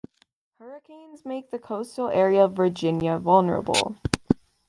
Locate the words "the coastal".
1.51-2.09